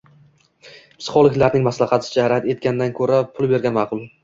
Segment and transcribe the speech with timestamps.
[1.01, 4.07] Psixologlarning maslahaticha, rad etgandan ko'ra pul bergan ma'qul.